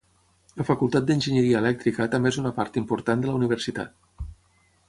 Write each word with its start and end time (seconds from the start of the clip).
La 0.59 0.63
facultat 0.69 1.05
d'enginyeria 1.09 1.59
elèctrica 1.59 2.09
també 2.15 2.31
és 2.33 2.41
una 2.45 2.55
part 2.57 2.83
important 2.85 3.25
de 3.27 3.31
la 3.33 3.37
universitat. 3.41 4.29